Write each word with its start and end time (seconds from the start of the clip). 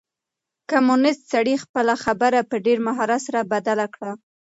کمونيسټ 0.69 1.23
سړي 1.33 1.55
خپله 1.63 1.93
خبره 2.03 2.39
په 2.49 2.55
ډېر 2.65 2.77
مهارت 2.87 3.21
سره 3.27 3.39
بدله 3.53 3.85
کړه. 3.95 4.11